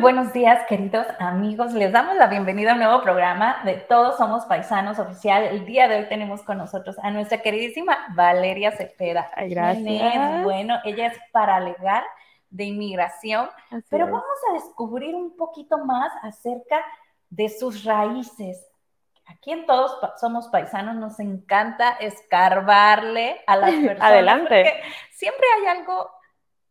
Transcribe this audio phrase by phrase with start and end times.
[0.00, 1.72] buenos días, queridos amigos.
[1.72, 5.44] Les damos la bienvenida a un nuevo programa de Todos Somos Paisanos Oficial.
[5.44, 9.30] El día de hoy tenemos con nosotros a nuestra queridísima Valeria Cepeda.
[9.34, 10.44] Ay, gracias.
[10.44, 12.04] Bueno, ella es paralegal
[12.50, 13.48] de inmigración,
[13.90, 16.84] pero vamos a descubrir un poquito más acerca
[17.28, 18.66] de sus raíces.
[19.26, 24.02] Aquí en Todos Somos Paisanos nos encanta escarbarle a las personas.
[24.02, 24.80] Adelante.
[25.10, 26.17] Siempre hay algo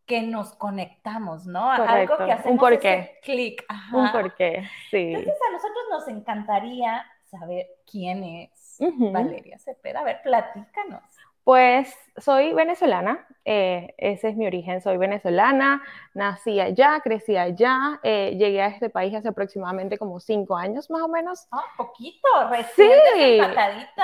[0.08, 1.70] que nos conectamos, ¿no?
[1.70, 3.20] Algo que hacemos un porqué.
[3.22, 3.64] clic.
[3.94, 5.14] Un porqué, sí.
[5.14, 10.00] Entonces a nosotros nos encantaría saber quién es Valeria Cepeda.
[10.00, 11.04] A ver, platícanos.
[11.44, 15.82] Pues soy venezolana, eh, ese es mi origen, soy venezolana,
[16.14, 21.04] nací allá, crecí allá, eh, llegué a este país hace aproximadamente como cinco años más
[21.04, 21.48] o menos.
[21.52, 23.40] Ah, poquito, recién sí,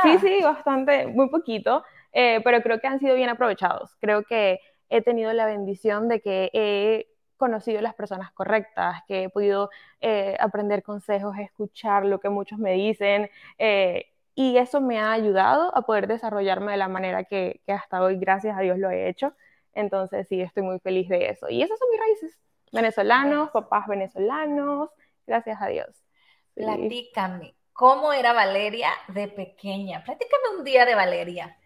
[0.03, 3.93] sí, sí, bastante, muy poquito, eh, pero creo que han sido bien aprovechados.
[3.99, 4.61] Creo que
[4.93, 10.37] he tenido la bendición de que he conocido las personas correctas, que he podido eh,
[10.39, 15.81] aprender consejos, escuchar lo que muchos me dicen, eh, y eso me ha ayudado a
[15.81, 19.33] poder desarrollarme de la manera que, hasta hoy, gracias a Dios, lo he hecho.
[19.73, 21.49] Entonces, sí, estoy muy feliz de eso.
[21.49, 22.39] Y esas son mis raíces.
[22.71, 24.89] Venezolanos, papás venezolanos,
[25.25, 25.87] gracias a Dios.
[26.53, 30.03] Platícame, ¿cómo era Valeria de pequeña?
[30.03, 31.57] Platícame un día de Valeria.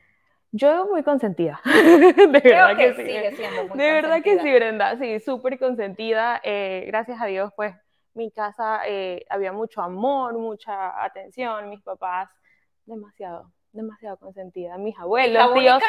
[0.58, 1.62] Yo muy consentida.
[1.66, 3.06] de verdad que, sí.
[3.06, 4.98] Sigue siendo muy de verdad que sí, Brenda.
[4.98, 6.42] Sí, súper consentida.
[6.44, 7.76] Eh, gracias a Dios, pues
[8.16, 11.70] mi casa eh, había mucho amor, mucha atención.
[11.70, 12.30] Mis papás,
[12.86, 14.78] demasiado, demasiado consentida.
[14.78, 15.84] Mis abuelos, tíos.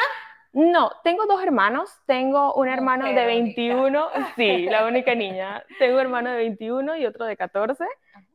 [0.53, 1.89] No, tengo dos hermanos.
[2.05, 5.63] Tengo un hermano de 21, sí, la única niña.
[5.79, 7.83] Tengo un hermano de 21 y otro de 14.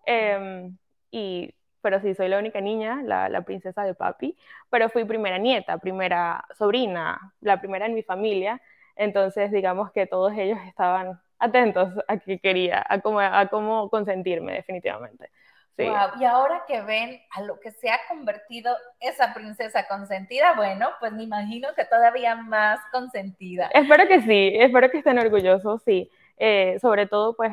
[0.07, 0.77] Em,
[1.13, 4.35] y pero sí, soy la única niña, la, la, princesa de papi,
[4.71, 8.63] pero fui primera nieta, primera sobrina, la primera en mi familia,
[8.97, 14.55] entonces digamos que todos ellos estaban atentos a qué quería, a cómo, a cómo consentirme
[14.55, 15.31] definitivamente.
[15.77, 15.85] Sí.
[15.85, 16.21] Wow.
[16.21, 21.13] Y ahora que ven a lo que se ha convertido esa princesa consentida, bueno, pues
[21.13, 23.69] me imagino que todavía más consentida.
[23.75, 26.11] Espero que sí, espero que estén orgullosos, sí.
[26.39, 27.53] Eh, sobre todo, pues,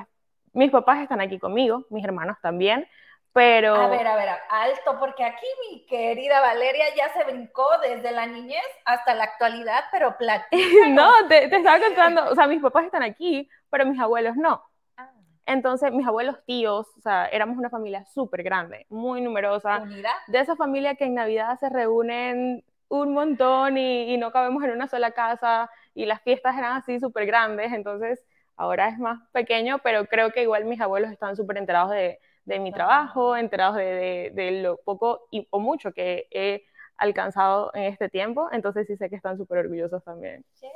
[0.54, 2.88] mis papás están aquí conmigo, mis hermanos también,
[3.34, 3.76] pero...
[3.76, 8.28] A ver, a ver, alto, porque aquí mi querida Valeria ya se brincó desde la
[8.28, 10.90] niñez hasta la actualidad, pero platícanos.
[10.90, 14.62] no, te, te, estaba contando, o sea, mis papás están aquí, pero mis abuelos no.
[14.98, 15.12] Ah.
[15.46, 19.80] Entonces, mis abuelos tíos, o sea, éramos una familia súper grande, muy numerosa.
[19.82, 20.12] ¿Unida?
[20.28, 24.72] De esa familia que en Navidad se reúnen un montón y, y no cabemos en
[24.72, 28.26] una sola casa y las fiestas eran así súper grandes, entonces
[28.58, 32.60] ahora es más pequeño, pero creo que igual mis abuelos están súper enterados de de
[32.60, 36.64] mi trabajo, enterados de, de, lo poco y, o mucho que he
[36.98, 40.46] alcanzado en este tiempo, entonces sí sé que están súper orgullosos también.
[40.54, 40.68] Sí.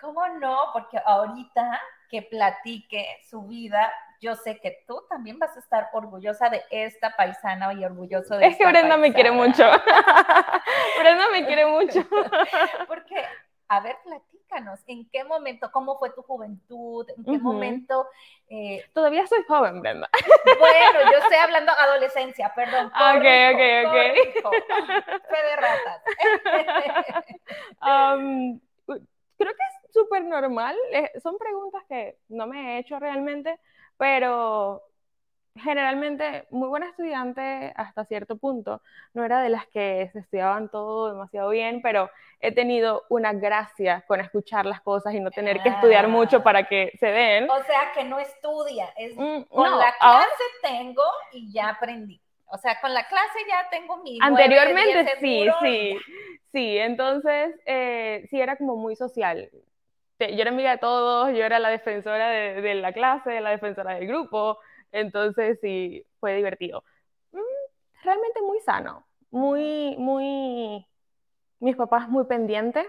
[0.00, 0.58] ¿Cómo no?
[0.72, 6.50] Porque ahorita que platique su vida, yo sé que tú también vas a estar orgullosa
[6.50, 9.64] de esta paisana y orgulloso de Es que Brenda me quiere mucho.
[10.98, 12.04] Brenda me quiere mucho.
[12.88, 13.24] Porque,
[13.68, 14.29] a ver, platica
[14.86, 17.06] ¿en qué momento, cómo fue tu juventud?
[17.16, 18.06] ¿En qué momento?
[18.48, 20.08] Eh, Todavía soy joven, Brenda.
[20.58, 22.86] Bueno, yo estoy hablando adolescencia, perdón.
[22.86, 23.94] Ok, ok, ok.
[25.30, 26.02] De ratas.
[29.38, 30.76] creo que es súper normal.
[30.92, 33.58] Eh, son preguntas que no me he hecho realmente,
[33.96, 34.82] pero
[35.60, 38.82] generalmente muy buena estudiante hasta cierto punto.
[39.14, 42.10] No era de las que se estudiaban todo demasiado bien, pero
[42.40, 46.42] he tenido una gracia con escuchar las cosas y no tener que estudiar mucho ah.
[46.42, 47.50] para que se den.
[47.50, 48.92] O sea, que no estudia.
[48.96, 52.20] Es, mm, con la clase tengo y ya aprendí.
[52.46, 54.18] O sea, con la clase ya tengo mi...
[54.20, 55.96] Anteriormente sí, sí,
[56.50, 56.78] sí.
[56.78, 59.48] Entonces, eh, sí era como muy social.
[60.18, 63.94] Yo era amiga de todos, yo era la defensora de, de la clase, la defensora
[63.94, 64.58] del grupo,
[64.92, 66.84] entonces sí, fue divertido.
[67.32, 70.86] Mm, realmente muy sano, muy, muy,
[71.60, 72.86] mis papás muy pendientes.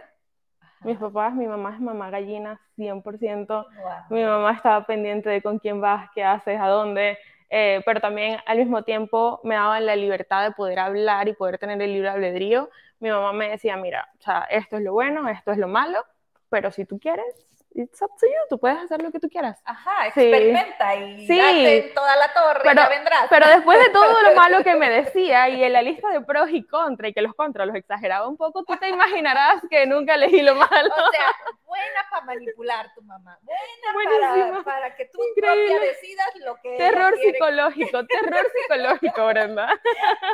[0.84, 3.68] Mis papás, mi mamá es mamá gallina 100%.
[4.10, 7.20] Mi mamá estaba pendiente de con quién vas, qué haces, a dónde.
[7.54, 11.60] Eh, pero también al mismo tiempo me daban la libertad de poder hablar y poder
[11.60, 12.70] tener el libre albedrío.
[13.00, 16.04] Mi mamá me decía, mira, o sea, esto es lo bueno, esto es lo malo,
[16.50, 19.62] pero si tú quieres, it's up to you, tú puedes hacer lo que tú quieras.
[19.66, 21.38] Ajá, experimenta y sí.
[21.38, 23.28] date toda la torre pero, y ya vendrás.
[23.30, 26.50] Pero después de todo lo malo que me decía y en la lista de pros
[26.52, 30.16] y contras y que los contras los exageraba un poco, tú te imaginarás que nunca
[30.16, 30.94] elegí lo malo.
[30.94, 31.32] O sea,
[31.66, 37.18] buena para manipular tu mamá, buena para, para, que tú propia decidas lo que Terror
[37.18, 39.68] psicológico, terror psicológico, Brenda.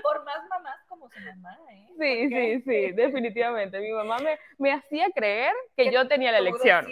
[0.02, 1.77] Por más mamás como su mamá, ¿eh?
[2.00, 3.80] Sí, sí, sí, definitivamente.
[3.80, 6.86] Mi mamá me, me hacía creer que, yo tenía la elección.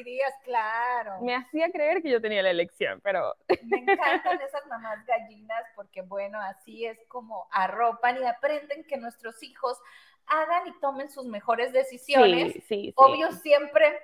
[0.43, 1.21] Claro.
[1.21, 3.35] Me hacía creer que yo tenía la elección, pero...
[3.63, 9.41] Me encantan esas mamás gallinas porque, bueno, así es como arropan y aprenden que nuestros
[9.43, 9.79] hijos
[10.27, 12.53] hagan y tomen sus mejores decisiones.
[12.53, 12.93] Sí, sí, sí.
[12.95, 13.99] Obvio, siempre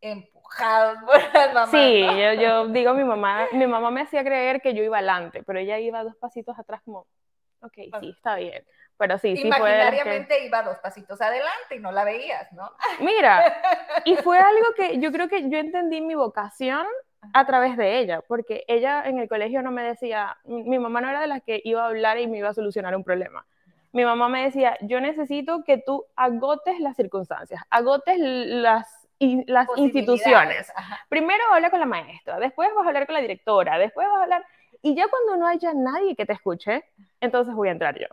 [0.00, 1.70] empujados por las mamás.
[1.70, 5.42] Sí, yo, yo, digo, mi mamá, mi mamá me hacía creer que yo iba adelante,
[5.44, 7.06] pero ella iba dos pasitos atrás como,
[7.60, 8.64] ok, sí, está bien.
[9.00, 9.70] Pero sí, sí fue.
[9.70, 12.70] Imaginariamente iba dos pasitos adelante y no la veías, ¿no?
[13.00, 13.62] Mira,
[14.04, 16.86] y fue algo que yo creo que yo entendí mi vocación
[17.32, 21.08] a través de ella, porque ella en el colegio no me decía, mi mamá no
[21.08, 23.46] era de las que iba a hablar y me iba a solucionar un problema.
[23.92, 29.08] Mi mamá me decía, yo necesito que tú agotes las circunstancias, agotes las
[29.46, 30.72] las instituciones.
[31.08, 34.22] Primero habla con la maestra, después vas a hablar con la directora, después vas a
[34.22, 34.46] hablar...
[34.82, 36.84] Y ya cuando no haya nadie que te escuche,
[37.20, 38.06] entonces voy a entrar yo.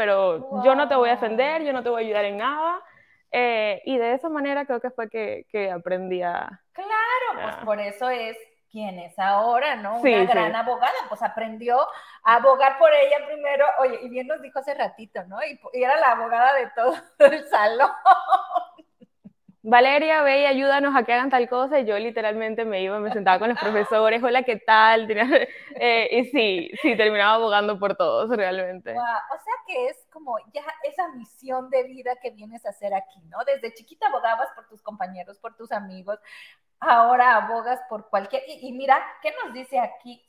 [0.00, 2.80] Pero yo no te voy a defender, yo no te voy a ayudar en nada.
[3.30, 6.48] Eh, y de esa manera creo que fue que, que aprendí a...
[6.72, 8.34] Claro, pues por eso es
[8.70, 9.98] quien es ahora, ¿no?
[9.98, 11.78] Una gran abogada, pues aprendió
[12.24, 15.36] a abogar por ella primero, oye, y bien nos dijo hace ratito, ¿no?
[15.44, 17.90] Y, y era la abogada de todo el salón.
[19.62, 21.80] Valeria, ve y ayúdanos a que hagan tal cosa.
[21.80, 25.06] Y yo literalmente me iba, me sentaba con los profesores, hola, ¿qué tal?
[25.82, 28.92] Eh, y sí, sí, terminaba abogando por todos realmente.
[28.92, 33.20] O sea que es como ya esa misión de vida que vienes a hacer aquí,
[33.28, 33.38] ¿no?
[33.46, 36.18] Desde chiquita abogabas por tus compañeros, por tus amigos,
[36.80, 38.42] ahora abogas por cualquier...
[38.46, 40.22] Y, y mira, ¿qué nos dice aquí?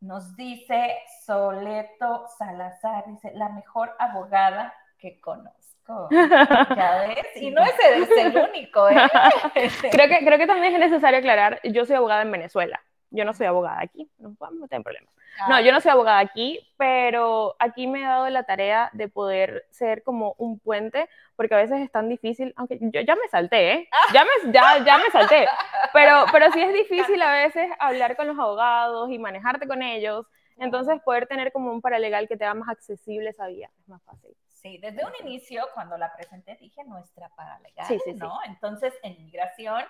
[0.00, 5.71] Nos dice Soleto Salazar, dice, la mejor abogada que conozco.
[5.88, 7.74] Ya ves, y no es
[8.16, 8.94] el, único, ¿eh?
[9.90, 13.34] creo, que, creo que también es necesario aclarar, yo soy abogada en Venezuela, yo no
[13.34, 15.12] soy abogada aquí, no vamos a meter en problemas.
[15.48, 19.64] No, yo no soy abogada aquí, pero aquí me he dado la tarea de poder
[19.70, 23.72] ser como un puente, porque a veces es tan difícil, aunque yo ya me salté,
[23.72, 23.88] ¿eh?
[24.12, 25.46] Ya me, ya, ya me salté,
[25.92, 30.26] pero, pero sí es difícil a veces hablar con los abogados y manejarte con ellos,
[30.58, 34.02] entonces poder tener como un paralegal que te haga más accesible esa vía es más
[34.04, 34.36] fácil.
[34.62, 38.38] Sí, desde un inicio, cuando la presenté, dije nuestra paralegal, ¿no?
[38.46, 39.82] Entonces, en inmigración.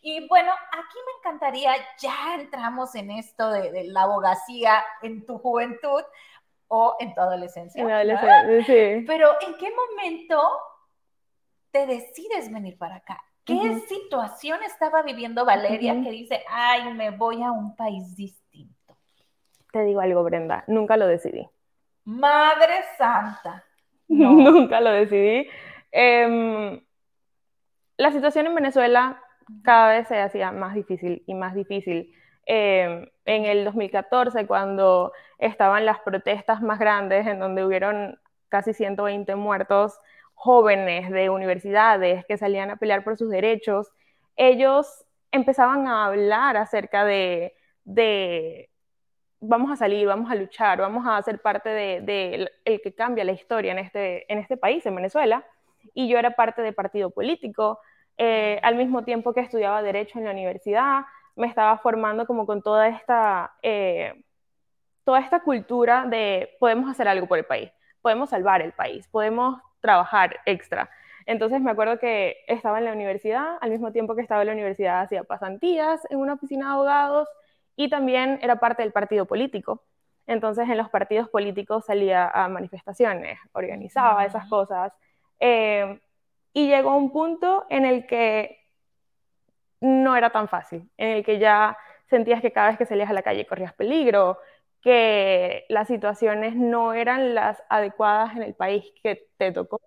[0.00, 6.02] Y bueno, aquí me encantaría, ya entramos en esto de, la abogacía en tu juventud
[6.68, 7.82] o en tu adolescencia.
[7.82, 9.04] En adolescencia, sí.
[9.08, 10.40] Pero, ¿en qué momento
[11.72, 13.24] te decides venir para acá?
[13.44, 18.96] ¿Qué situación estaba viviendo Valeria que dice, ay, me voy a un país distinto?
[19.72, 21.48] Te digo algo, Brenda, nunca lo decidí.
[22.04, 23.64] Madre Santa.
[24.52, 25.48] nunca lo decidí.
[25.90, 26.80] Em,
[27.96, 29.22] la situación en Venezuela
[29.64, 32.12] cada vez se hacía más difícil y más difícil.
[32.46, 39.34] Em, en el 2014, cuando estaban las protestas más grandes, en donde hubieron casi 120
[39.36, 39.98] muertos
[40.34, 43.90] jóvenes de universidades que salían a pelear por sus derechos,
[44.36, 47.54] ellos empezaban a hablar acerca de
[49.42, 53.32] vamos a salir, vamos a luchar, vamos a ser parte de, el que cambia la
[53.32, 55.44] historia en este, en este país, en Venezuela.
[55.94, 57.80] Y yo era parte de partido político,
[58.16, 62.62] eh, al mismo tiempo que estudiaba Derecho en la universidad, me estaba formando como con
[62.62, 64.22] toda esta, eh,
[65.04, 67.70] toda esta cultura de podemos hacer algo por el país,
[68.00, 70.88] podemos salvar el país, podemos trabajar extra.
[71.26, 74.52] Entonces me acuerdo que estaba en la universidad, al mismo tiempo que estaba en la
[74.52, 77.28] universidad hacía pasantías en una oficina de abogados,
[77.76, 79.84] y también era parte del partido político.
[80.26, 84.92] Entonces en los partidos políticos salía a manifestaciones, organizaba esas cosas.
[85.40, 86.00] Eh,
[86.52, 88.60] y llegó un punto en el que
[89.80, 91.76] no era tan fácil, en el que ya
[92.08, 94.38] sentías que cada vez que salías a la calle corrías peligro,
[94.82, 99.80] que las situaciones no eran las adecuadas en el país que te tocó,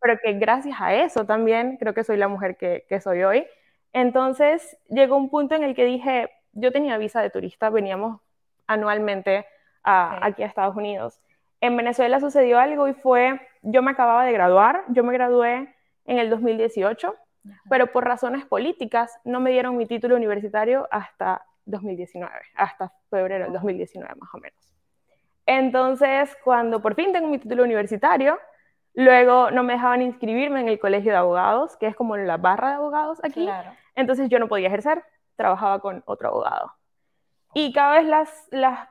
[0.00, 3.46] pero que gracias a eso también creo que soy la mujer que, que soy hoy.
[3.92, 8.20] Entonces llegó un punto en el que dije, yo tenía visa de turista, veníamos
[8.66, 9.46] anualmente
[9.82, 11.20] aquí a Estados Unidos.
[11.60, 16.18] En Venezuela sucedió algo y fue, yo me acababa de graduar, yo me gradué en
[16.18, 17.14] el 2018,
[17.68, 23.52] pero por razones políticas no me dieron mi título universitario hasta 2019, hasta febrero del
[23.52, 24.58] 2019 más o menos.
[25.46, 28.38] Entonces, cuando por fin tengo mi título universitario,
[28.94, 32.70] luego no me dejaban inscribirme en el colegio de abogados, que es como la barra
[32.70, 33.48] de abogados aquí.
[33.94, 35.02] Entonces yo no podía ejercer
[35.42, 36.72] trabajaba con otro abogado.
[37.52, 38.88] Y cada vez las, las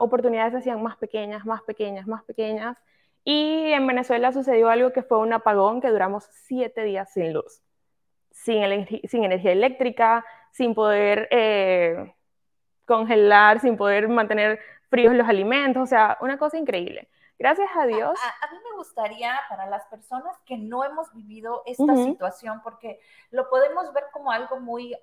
[0.00, 2.76] oportunidades se hacían más pequeñas, más pequeñas, más pequeñas.
[3.24, 7.62] Y en Venezuela sucedió algo que fue un apagón que duramos siete días sin luz,
[8.30, 12.14] sin, sin energía eléctrica, sin poder eh,
[12.84, 14.58] congelar, sin poder mantener
[14.90, 17.08] fríos los alimentos, o sea, una cosa increíble.
[17.38, 18.18] gracias a Dios.
[18.42, 23.00] A, mí me gustaría para las personas que no hemos vivido esta situación, porque
[23.30, 24.94] lo podemos ver como algo muy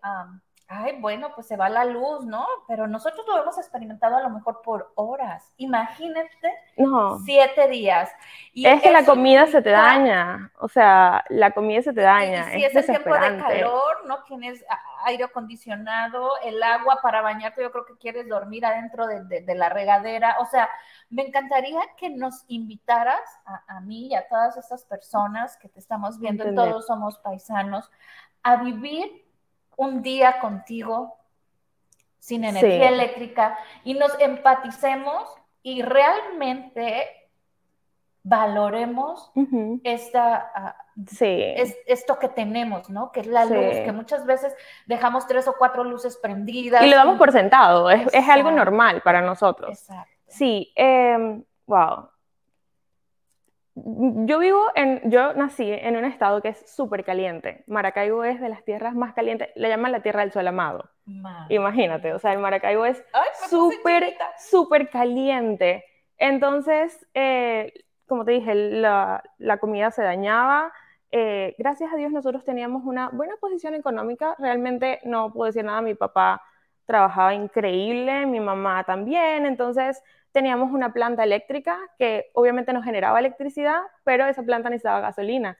[0.67, 2.45] ay, bueno, pues se va la luz, ¿no?
[2.67, 5.51] Pero nosotros lo hemos experimentado a lo mejor por horas.
[5.57, 6.53] Imagínate
[7.25, 8.09] siete días.
[8.53, 12.55] Y es que la comida se te daña, o sea, la comida se te daña.
[12.55, 14.23] Y, si es, el tiempo de calor, ¿no?
[14.23, 14.63] Tienes
[15.05, 20.37] aire acondicionado, el agua para bañarte, yo creo que quieres dormir adentro de, la regadera.
[20.39, 20.69] O sea,
[21.09, 23.21] me encantaría que nos invitaras
[23.67, 27.91] a, mí y a todas estas personas que te estamos viendo, todos somos paisanos,
[28.43, 29.22] a vivir
[29.77, 31.17] un día contigo
[32.19, 35.27] sin energía eléctrica y nos empaticemos
[35.61, 37.29] y realmente
[38.23, 39.31] valoremos
[39.83, 43.11] esta, ah, es, esto que tenemos, ¿no?
[43.11, 46.83] Que es la luz, que muchas veces dejamos tres o cuatro luces prendidas.
[46.83, 49.71] Y lo damos por sentado, es, es algo normal para nosotros.
[49.71, 50.09] Exacto.
[50.27, 50.73] Sí,
[51.65, 52.09] wow.
[53.75, 57.63] Em, yo vivo en, yo nací en un estado que es súper caliente.
[57.67, 60.89] Maracaibo es de las tierras más calientes, le llaman la tierra del sol amado.
[61.49, 63.03] Imagínate, o sea, el Maracaibo es
[63.49, 65.83] súper, súper caliente.
[66.17, 67.73] Entonces, eh,
[68.07, 70.71] como te dije, la, la comida se dañaba.
[71.11, 74.35] Eh, gracias a Dios nosotros teníamos una buena posición económica.
[74.39, 76.41] Realmente no puedo decir nada, mi papá
[76.85, 79.45] trabajaba increíble, mi mamá también.
[79.45, 80.01] Entonces,
[80.33, 85.57] teníamos una planta eléctrica que obviamente nos generaba electricidad, pero esa planta necesitaba gasolina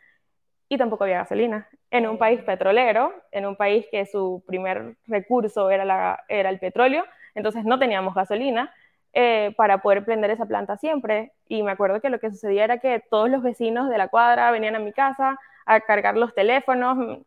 [0.68, 1.70] y tampoco había gasolina.
[1.92, 6.60] En un país petrolero, en un país que su primer recurso era, la, era el
[6.60, 8.74] petróleo, entonces no teníamos gasolina
[9.14, 11.34] eh, para poder prender esa planta siempre.
[11.48, 14.50] Y me acuerdo que lo que sucedía era que todos los vecinos de la cuadra
[14.52, 17.24] venían a mi casa a cargar los teléfonos,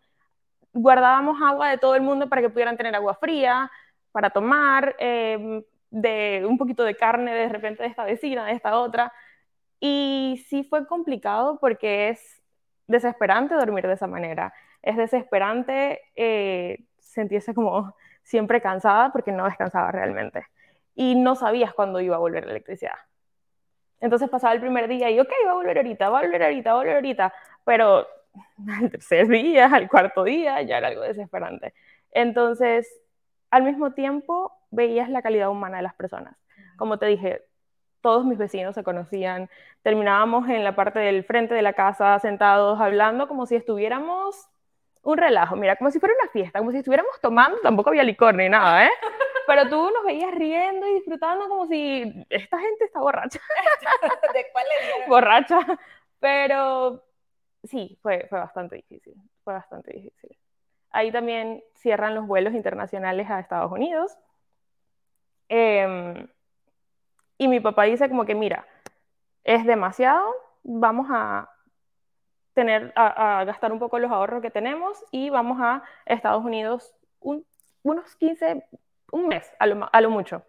[0.72, 3.70] guardábamos agua de todo el mundo para que pudieran tener agua fría,
[4.12, 8.78] para tomar, eh, de un poquito de carne de repente de esta vecina, de esta
[8.78, 9.12] otra.
[9.80, 12.42] Y sí fue complicado porque es
[12.86, 14.52] desesperante dormir de esa manera.
[14.82, 20.46] Es desesperante eh, sentirse como siempre cansada porque no descansaba realmente.
[20.94, 22.96] Y no sabías cuándo iba a volver la electricidad.
[24.00, 26.70] Entonces pasaba el primer día y, ok, va a volver ahorita, va a volver ahorita,
[26.70, 27.34] va a volver ahorita.
[27.64, 28.06] Pero
[28.80, 31.74] al tercer día, al cuarto día, ya era algo desesperante.
[32.12, 32.88] Entonces,
[33.50, 36.36] al mismo tiempo, veías la calidad humana de las personas.
[36.76, 37.42] Como te dije,
[38.00, 39.50] todos mis vecinos se conocían,
[39.82, 44.48] terminábamos en la parte del frente de la casa sentados hablando como si estuviéramos
[45.02, 48.34] un relajo, mira, como si fuera una fiesta, como si estuviéramos tomando, tampoco había licor
[48.34, 48.90] ni nada, ¿eh?
[49.46, 53.40] Pero tú nos veías riendo y disfrutando como si esta gente está borracha.
[54.34, 55.08] ¿De cuál era?
[55.08, 55.60] Borracha.
[56.18, 57.04] Pero
[57.62, 60.36] sí, fue, fue bastante difícil, fue bastante difícil.
[60.90, 64.16] Ahí también cierran los vuelos internacionales a Estados Unidos.
[65.48, 66.28] Em,
[67.38, 68.66] y mi papá dice como que, mira,
[69.44, 71.50] es demasiado, vamos a
[72.54, 76.94] tener, a, gastar un poco los ahorros que tenemos y vamos a Estados Unidos
[77.82, 78.66] unos 15,
[79.12, 80.42] un mes a lo, a lo mucho.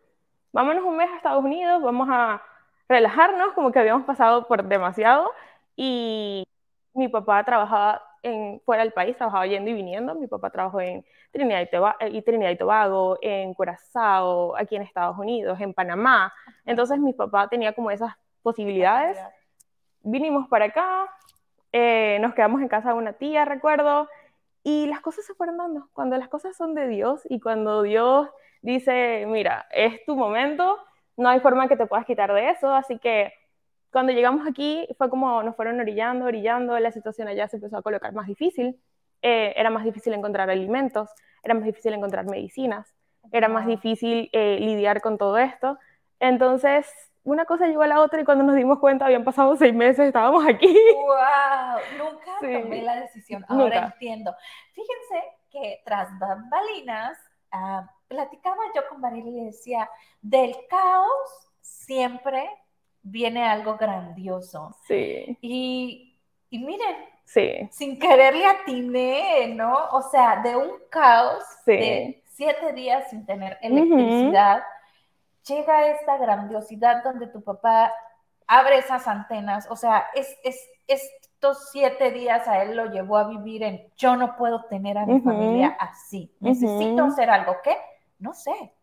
[0.53, 2.41] Vámonos un mes a Estados Unidos, vamos a
[2.88, 5.32] relajarnos, como que habíamos pasado por demasiado.
[5.75, 6.48] Y
[6.94, 10.16] mi papá trabajaba en, fuera del país, trabajaba yendo y viniendo.
[10.16, 14.82] Mi papá trabajó en Trinidad y, Tobago, y Trinidad y Tobago, en Curazao, aquí en
[14.82, 16.34] Estados Unidos, en Panamá.
[16.66, 19.18] Entonces mi papá tenía como esas posibilidades.
[20.02, 21.10] Vinimos para acá,
[21.72, 24.08] eh, nos quedamos en casa de una tía, recuerdo,
[24.64, 25.90] y las cosas se fueron dando.
[25.94, 28.30] Cuando las cosas son de Dios y cuando Dios
[28.62, 30.78] dice, mira, es tu momento,
[31.16, 33.34] no hay forma que te puedas quitar de eso, así que
[33.91, 37.82] cuando llegamos aquí fue como nos fueron orillando, orillando, la situación allá se empezó a
[37.82, 38.79] colocar más difícil,
[39.22, 41.10] eh, era más difícil encontrar alimentos,
[41.44, 42.94] era más difícil encontrar medicinas,
[43.32, 45.77] era más difícil eh, lidiar con todo esto.
[46.20, 46.86] Entonces,
[47.24, 50.08] una cosa llegó a la otra y cuando nos dimos cuenta habían pasado seis meses,
[50.08, 50.75] estábamos aquí.
[50.96, 51.79] ¡Wow!
[51.98, 54.36] Nunca tomé la decisión, ahora entiendo.
[54.74, 57.17] Fíjense que tras bambalinas,
[57.53, 59.89] uh, platicaba yo con Mariela y le decía,
[60.22, 62.50] del caos siempre
[63.10, 64.76] viene algo grandioso.
[64.88, 65.38] Sí.
[65.42, 66.16] Y,
[66.50, 66.96] y miren,
[67.26, 67.68] sí.
[67.72, 69.90] sin quererle atiné, ¿no?
[69.92, 74.64] O sea, de un caos de siete días sin tener electricidad,
[75.48, 77.94] llega esta grandiosidad donde tu papá
[78.46, 79.68] abre esas antenas.
[79.70, 84.16] O sea, es, es, estos siete días a él lo llevó a vivir en yo
[84.16, 86.34] no puedo tener a mi familia así.
[86.40, 87.58] Necesito hacer algo.
[87.64, 87.76] ¿Qué?
[88.20, 88.74] No sé.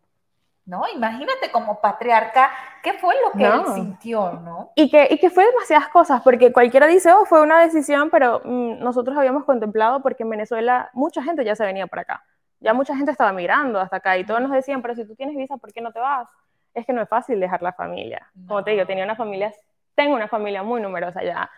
[0.66, 0.84] ¿No?
[0.94, 2.50] Imagínate como patriarca,
[2.82, 4.72] ¿qué fue lo que él sintió, no?
[4.74, 8.40] Y que, y que fue demasiadas cosas, porque cualquiera dice, oh, fue una decisión, pero
[8.44, 12.24] mm, nosotros habíamos contemplado porque en Venezuela mucha gente ya se venía para acá,
[12.60, 15.36] ya mucha gente estaba migrando hasta acá y todos nos decían, pero si tú tienes
[15.36, 16.28] visa, ¿por qué no te vas?
[16.72, 18.26] Es que no es fácil dejar la familia.
[18.48, 19.52] Como te digo, tenía una familia
[19.94, 21.50] tengo una familia muy numerosa ya,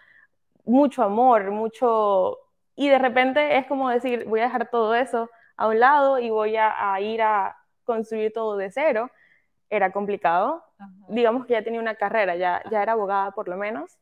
[0.64, 2.38] mucho amor, mucho...
[2.74, 6.28] Y de repente es como decir, voy a dejar todo eso a un lado y
[6.28, 9.10] voy a, ir a construir todo de cero.
[9.70, 10.62] Era complicado.
[11.08, 13.98] Digamos que ya tenía una carrera, ya, ya era abogada por lo menos.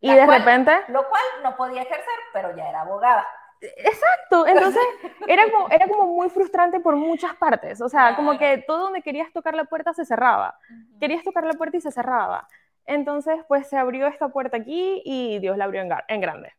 [0.00, 0.72] Y de repente...
[0.88, 3.26] Lo cual no podía ejercer, pero ya era abogada.
[3.60, 4.82] Exacto, entonces
[5.26, 9.02] era como, era como muy frustrante por muchas partes, o sea, como que todo donde
[9.02, 10.56] querías tocar la puerta se cerraba,
[11.00, 12.48] querías tocar la puerta y se cerraba.
[12.84, 16.54] Entonces, pues se abrió esta puerta aquí y Dios la abrió en, en grande.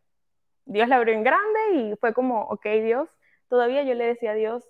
[0.66, 3.10] Dios la abrió en grande y fue como, ok, Dios,
[3.48, 4.70] todavía yo le decía a Dios,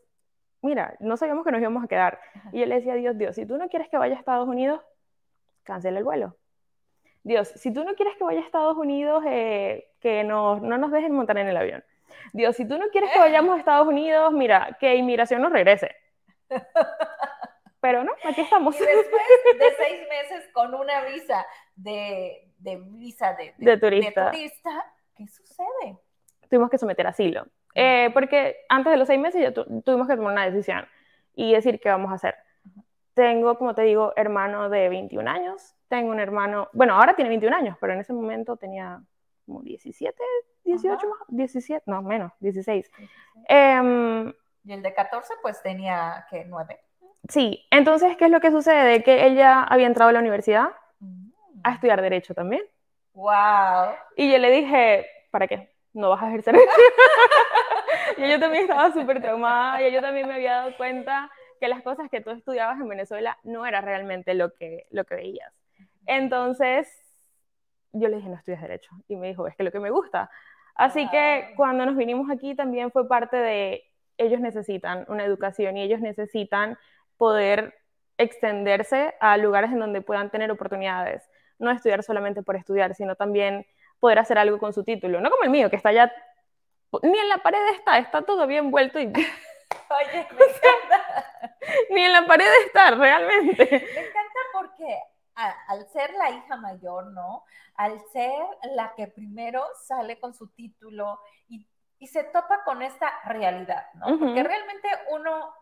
[0.61, 2.19] mira, no sabíamos que nos íbamos a quedar.
[2.51, 4.81] Y yo le decía Dios, Dios, si tú no quieres que vaya a Estados Unidos,
[5.63, 6.35] cancela el vuelo.
[7.23, 10.91] Dios, si tú no quieres que vaya a Estados Unidos, eh, que no, no nos
[10.91, 11.83] dejen montar en el avión.
[12.33, 15.95] Dios, si tú no quieres que vayamos a Estados Unidos, mira, que inmigración nos regrese.
[17.81, 18.75] Pero no, aquí estamos.
[18.75, 19.21] Y después
[19.57, 24.31] de seis meses con una visa de, de visa de, de, turista.
[25.15, 25.97] ¿qué sucede?
[26.49, 27.45] Tuvimos que someter asilo.
[27.75, 30.87] Eh, porque antes de los seis meses ya tuvimos que tomar una decisión
[31.35, 32.35] y decir qué vamos a hacer.
[33.13, 35.75] Tengo, como te digo, hermano de 21 años.
[35.87, 39.01] Tengo un hermano, bueno, ahora tiene 21 años, pero en ese momento tenía
[39.45, 40.15] como 17,
[40.63, 42.91] 18 más, 17, no, menos, 16.
[43.47, 44.31] Em,
[44.63, 46.79] y el de 14 pues tenía, que 9.
[47.27, 49.03] Sí, entonces, ¿qué es lo que sucede?
[49.03, 51.29] Que ella había entrado a la universidad mm.
[51.63, 52.63] a estudiar Derecho también.
[53.13, 53.95] ¡Wow!
[54.15, 55.69] Y yo le dije, ¿para qué?
[55.93, 56.55] No vas a ejercer.
[58.19, 61.81] y yo también estaba súper traumada y yo también me había dado cuenta que las
[61.81, 65.53] cosas que tú estudiabas en Venezuela no era realmente lo que, lo que veías.
[66.05, 66.87] Entonces,
[67.91, 68.91] yo le dije, no estudias Derecho.
[69.07, 70.29] Y me dijo, es que lo que me gusta.
[70.75, 75.81] Así que cuando nos vinimos aquí también fue parte de, ellos necesitan una educación y
[75.81, 76.77] ellos necesitan
[77.17, 77.73] poder
[78.17, 81.27] extenderse a lugares en donde puedan tener oportunidades.
[81.57, 83.65] No estudiar solamente por estudiar, sino también
[83.99, 85.21] poder hacer algo con su título.
[85.21, 86.11] No como el mío, que está ya,
[87.03, 89.05] ni en la pared está, está todo bien envuelto y...
[89.89, 91.25] Oye, me encanta.
[91.89, 93.65] ni en la pared está, realmente.
[93.69, 94.99] Me encanta porque
[95.67, 97.45] al ser la hija mayor, ¿no?
[97.75, 98.43] Al ser
[98.75, 101.65] la que primero sale con su título y,
[102.07, 104.17] se topa con esta realidad, ¿no?
[104.17, 105.53] Porque realmente uno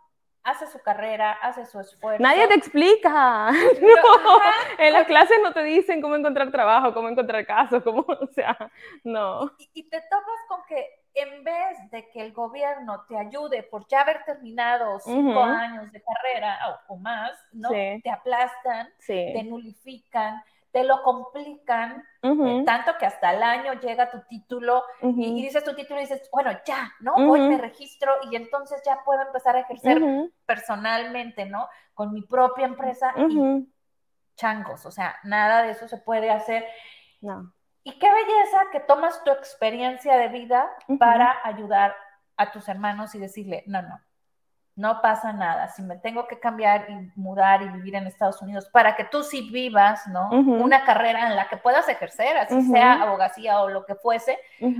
[0.43, 2.21] hace su carrera, hace su esfuerzo.
[2.21, 3.49] Nadie te explica.
[4.77, 8.55] en las clases no te dicen cómo encontrar trabajo, cómo encontrar casos, cómo, o sea,
[9.03, 9.51] no.
[9.73, 14.01] y te topas con que en vez de que el gobierno te ayude por ya
[14.01, 17.69] haber terminado cinco años de carrera o, más, ¿no?
[17.69, 24.21] Te aplastan, te nulifican, te lo complican, eh, tanto que hasta el año llega tu
[24.29, 27.15] título y, dices tu título y dices, bueno, ya, ¿no?
[27.15, 30.01] Voy, me registro y entonces ya puedo empezar a ejercer
[30.45, 31.67] personalmente, ¿no?
[31.93, 33.67] Con mi propia empresa y
[34.35, 36.65] changos, o sea, nada de eso se puede hacer.
[37.21, 37.51] No.
[37.87, 40.69] Y qué belleza que tomas tu experiencia de vida
[40.99, 41.95] para ayudar
[42.35, 44.01] a tus hermanos y decirle, no, no,
[44.75, 45.69] no pasa nada.
[45.69, 49.23] Si me tengo que cambiar y mudar y vivir en Estados Unidos para que tú
[49.23, 50.29] sí vivas, ¿no?
[50.31, 54.37] Una carrera en la que puedas ejercer, así sea abogacía o lo que fuese,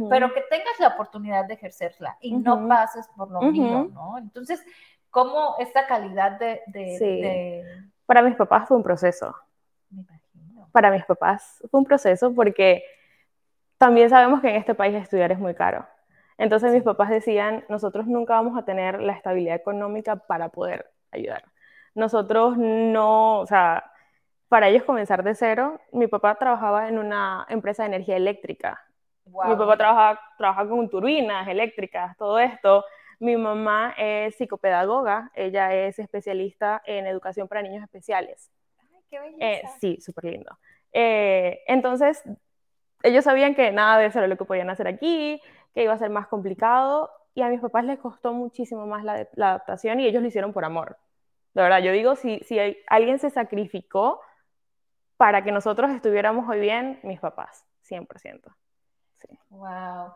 [0.10, 4.18] pero que tengas la oportunidad de ejercerla y no pases por lo mío, ¿no?
[4.18, 4.62] Entonces,
[5.12, 7.90] ¿cómo esta calidad de, de...
[8.06, 9.34] Para mis papás fue un proceso.
[10.74, 12.84] Para mis papás fue un proceso porque
[13.78, 15.86] también sabemos que en este país estudiar es muy caro.
[16.38, 21.44] Entonces mis papás decían, nosotros nunca vamos a tener la estabilidad económica para poder ayudar.
[21.96, 23.92] Nosotros no, o sea,
[24.48, 28.82] para ellos comenzar de cero, mi papá trabajaba en una empresa de energía eléctrica.
[29.26, 32.86] Mi papá trabaja, trabaja con turbinas eléctricas, todo esto.
[33.20, 38.52] Mi mamá es psicopedagoga, ella es especialista en educación para niños especiales.
[38.80, 40.58] Ay, qué eh, sí, súper lindo.
[40.94, 42.24] Eh, entonces,
[43.04, 45.42] ellos sabían que nada de eso era lo que podían hacer aquí,
[45.74, 49.28] que iba a ser más complicado y a mis papás les costó muchísimo más la,
[49.36, 50.98] adaptación y ellos lo hicieron por amor.
[51.54, 52.58] De verdad, yo digo, si, si
[52.88, 54.22] alguien se sacrificó
[55.18, 58.42] para que nosotros estuviéramos hoy bien, mis papás, 100%.
[59.20, 59.40] Sí.
[59.50, 60.14] Wow.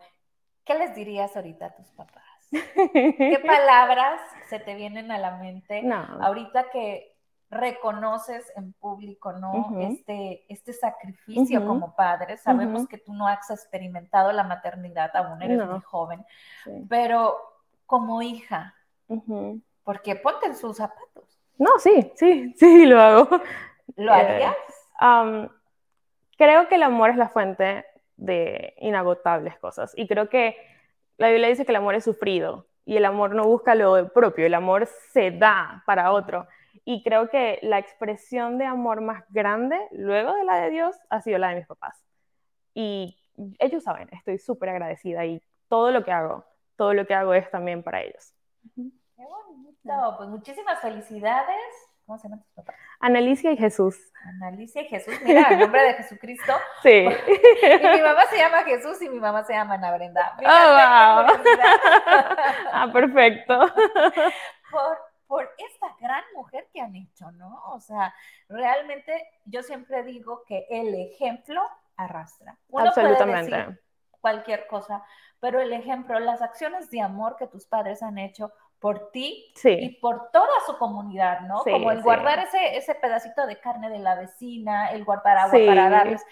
[0.66, 2.24] ¿Qué les dirías ahorita a tus papás?
[2.52, 5.84] ¿Qué palabras se te vienen a la mente
[6.22, 7.11] ahorita que
[7.52, 9.78] reconoces en público, ¿no?
[9.82, 12.38] este, este sacrificio como padre.
[12.38, 16.26] Sabemos que tú no has experimentado la maternidad, aún eres muy joven,
[16.88, 17.38] pero
[17.86, 18.74] como hija,
[19.84, 21.38] porque ponte en sus zapatos.
[21.58, 23.30] No, sí, sí, sí, lo hago.
[23.98, 24.56] ¿Lo eh, harías?
[26.38, 27.86] creo que el amor es la fuente
[28.16, 30.56] de inagotables cosas y creo que
[31.18, 34.46] la Biblia dice que el amor es sufrido y el amor no busca lo propio,
[34.46, 36.48] el amor se da para otro.
[36.84, 41.22] Y creo que la expresión de amor más grande, luego de la de Dios, ha
[41.22, 42.04] sido la de mis papás.
[42.74, 43.18] Y
[43.60, 47.50] ellos saben, estoy súper agradecida y todo lo que hago, todo lo que hago es
[47.52, 48.34] también para ellos.
[48.76, 51.58] Qué bonito, pues muchísimas felicidades.
[52.06, 52.76] ¿Cómo se llaman tus papás?
[53.00, 53.98] Analicia y Jesús.
[54.26, 56.54] Analicia y Jesús, mira, el nombre de Jesucristo.
[56.84, 56.90] Sí.
[57.08, 60.36] y mi mamá se llama Jesús y mi mamá se llama Ana Brenda.
[60.38, 61.44] oh, wow.
[62.74, 63.60] ah, perfecto.
[64.72, 64.98] Por,
[65.32, 67.64] por esta gran mujer que han hecho, ¿no?
[67.68, 68.14] O sea,
[68.50, 69.14] realmente
[69.46, 71.62] yo siempre digo que el ejemplo
[71.96, 72.58] arrastra.
[72.68, 73.50] Uno Absolutamente.
[73.50, 73.82] Puede decir
[74.20, 75.06] cualquier cosa,
[75.40, 80.02] pero el ejemplo, las acciones de amor que tus padres han hecho por ti y
[80.02, 81.64] por toda su comunidad, ¿no?
[81.64, 85.90] Como el guardar ese, ese pedacito de carne de la vecina, el guardar agua para
[85.90, 86.26] darles.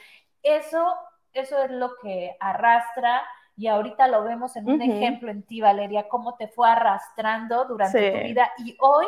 [0.43, 0.93] Eso,
[1.31, 3.23] eso es lo que arrastra
[3.59, 8.11] y ahorita lo vemos en un ejemplo en ti, Valeria, cómo te fue arrastrando durante
[8.13, 9.05] tu vida y hoy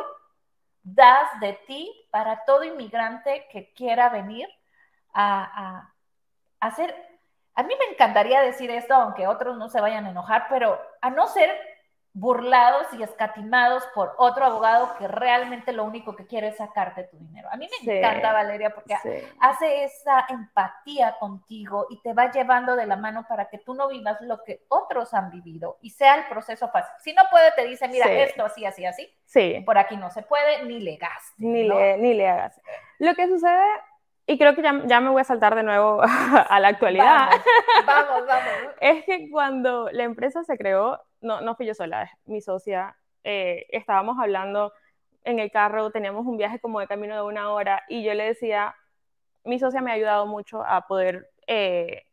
[0.83, 4.49] das de ti para todo inmigrante que quiera venir
[5.13, 5.85] a,
[6.59, 6.93] a hacer,
[7.55, 11.09] a mí me encantaría decir esto, aunque otros no se vayan a enojar, pero a
[11.09, 11.49] no ser
[12.13, 17.17] burlados y escatimados por otro abogado que realmente lo único que quiere es sacarte tu
[17.17, 17.47] dinero.
[17.51, 18.95] A mí me encanta, Valeria, porque
[19.39, 23.87] hace esa empatía contigo y te va llevando de la mano para que tú no
[23.87, 26.93] vivas lo que otros han vivido y sea el proceso fácil.
[26.99, 29.09] Si no puede, te dice, mira, esto así, así, así.
[29.25, 29.63] Sí.
[29.65, 31.39] Por aquí no se puede, ni le gastes.
[31.39, 32.59] Ni, le, ni le hagas.
[32.99, 33.63] Lo que sucede
[34.27, 37.29] y creo que ya, ya, me voy a saltar de nuevo a la actualidad.
[37.85, 42.41] Vamos, vamos, es que cuando la empresa se creó, no, no fui yo sola, mi
[42.41, 44.73] socia, eh, estábamos hablando
[45.23, 48.25] en el carro, teníamos un viaje como de camino de una hora y yo le
[48.25, 48.75] decía,
[49.43, 52.03] mi socia me ha ayudado mucho a poder eh,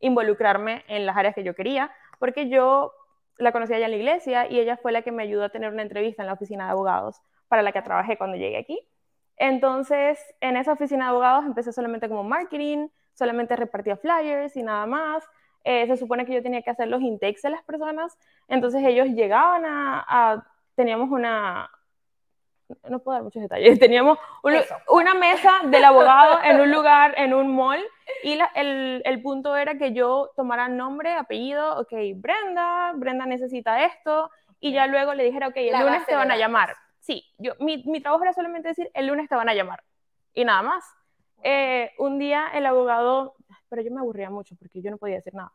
[0.00, 2.92] involucrarme en las áreas que yo quería, porque yo
[3.38, 5.72] la conocí allá en la iglesia y ella fue la que me ayudó a tener
[5.72, 8.80] una entrevista en la oficina de abogados para la que trabajé cuando llegué aquí.
[9.36, 14.86] Entonces, en esa oficina de abogados empecé solamente como marketing, solamente repartía flyers y nada
[14.86, 15.24] más.
[15.68, 19.08] Eh, se supone que yo tenía que hacer los intakes de las personas, entonces ellos
[19.08, 21.68] llegaban a, teníamos una,
[22.88, 24.16] no puedo dar muchos detalles, teníamos
[24.88, 27.82] una mesa del abogado en un lugar, en un mall,
[28.22, 34.30] y el, el, punto era que yo tomara nombre, apellido, ok, Brenda, Brenda necesita esto,
[34.60, 36.76] y ya luego le dijera, ok, el lunes te van a llamar
[37.06, 39.82] sí, yo, mi, mi, trabajo era solamente decir, el lunes te van a llamar.
[40.34, 40.84] Y nada más.
[41.42, 43.35] Eh, un día el abogado,
[43.68, 45.52] pero yo me aburría mucho porque yo no podía decir nada.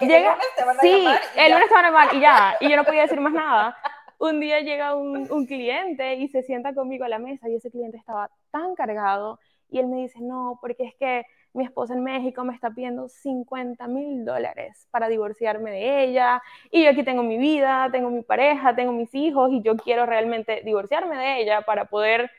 [0.00, 2.84] llega, el lunes sí, el lunes te van a llamar y ya, y yo no
[2.84, 3.76] podía decir más nada.
[4.18, 7.72] Un día llega un, un cliente y se sienta conmigo a la mesa y ese
[7.72, 12.04] cliente estaba tan cargado y él me dice, no, porque es que mi esposa en
[12.04, 17.22] México me está pidiendo 50 mil dólares para divorciarme de ella, y yo aquí tengo
[17.22, 21.62] mi vida, tengo mi pareja, tengo mis hijos, y yo quiero realmente divorciarme de ella
[21.62, 22.30] para poder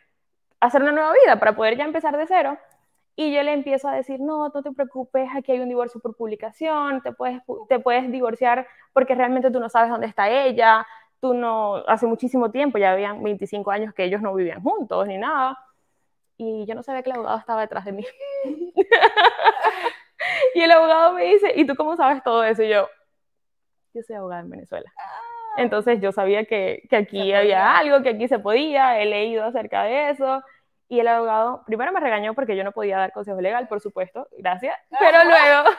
[0.60, 2.58] hacer una nueva vida, para poder ya empezar de cero.
[3.16, 6.16] Y yo le empiezo a decir, no, no te preocupes, aquí hay un divorcio por
[6.16, 10.86] publicación, te puedes, te puedes divorciar porque realmente tú no sabes dónde está ella,
[11.20, 15.18] tú no, hace muchísimo tiempo, ya habían 25 años que ellos no vivían juntos ni
[15.18, 15.58] nada
[16.38, 18.06] y yo no sabía que el abogado estaba detrás de mí.
[20.56, 22.64] y el abogado me dice, ¿y tú cómo sabes todo eso?
[22.64, 22.90] Y yo,
[23.94, 24.92] yo soy abogada en Venezuela.
[24.98, 25.20] Ah.
[25.58, 29.84] Entonces yo sabía que, que aquí había algo, que aquí se podía, he leído acerca
[29.84, 30.44] de eso.
[30.94, 34.28] Y el abogado primero me regañó porque yo no podía dar consejo legal, por supuesto,
[34.38, 34.78] gracias.
[35.00, 35.70] Pero luego,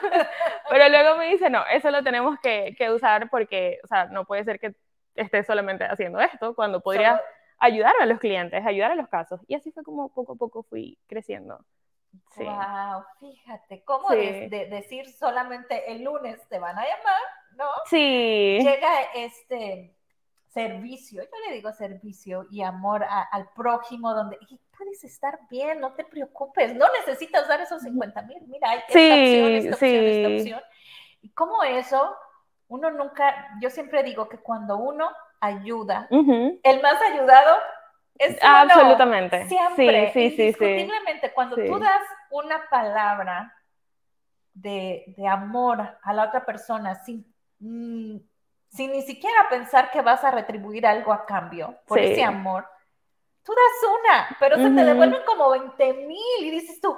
[0.69, 4.25] pero luego me dice, no, eso lo tenemos que, que usar porque, o sea, no
[4.25, 4.75] puede ser que
[5.15, 7.21] estés solamente haciendo esto cuando podría
[7.59, 9.39] ayudar a los clientes, ayudar a los casos.
[9.47, 11.63] Y así fue como poco a poco fui creciendo.
[12.31, 12.43] Sí.
[12.43, 17.21] Wow, fíjate, ¿cómo de, decir solamente el lunes te van a llamar,
[17.55, 17.69] no?
[17.85, 18.59] Sí.
[18.61, 19.95] Llega este
[20.49, 24.37] servicio, yo le digo servicio y amor al prójimo, donde
[24.77, 28.93] puedes estar bien, no te preocupes, no necesitas dar esos 50 mil, mira, hay esta
[28.93, 30.61] opción, esta opción, esta opción.
[31.21, 32.15] Y como eso,
[32.67, 35.09] uno nunca, yo siempre digo que cuando uno
[35.39, 36.07] ayuda.
[36.09, 37.57] El más ayudado
[38.17, 39.47] es Absolutamente.
[39.47, 40.11] Siempre.
[40.13, 40.89] Sí, sí, sí,
[41.33, 43.53] cuando tú das una palabra
[44.53, 47.25] de, amor a la otra persona sin,
[47.59, 48.17] mm,
[48.69, 52.67] sin ni siquiera pensar que vas a retribuir algo a cambio por ese amor,
[53.45, 56.95] tú das una, pero se te devuelven como 20 mil y dices tú,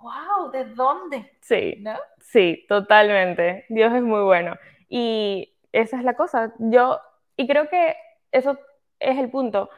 [0.00, 1.36] wow, ¿de dónde?
[1.40, 1.82] Sí,
[2.20, 3.64] sí, totalmente.
[3.68, 4.56] Dios es muy bueno.
[4.88, 6.52] Y esa es la cosa.
[6.58, 7.00] Yo
[7.36, 7.96] y creo que
[8.32, 8.58] eso
[9.00, 9.70] es el punto.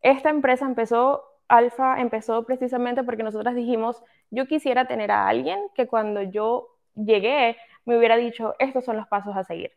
[0.00, 5.86] Esta empresa empezó, Alfa empezó precisamente porque nosotras dijimos, yo quisiera tener a alguien que
[5.86, 9.72] cuando yo llegué me hubiera dicho, estos son los pasos a seguir.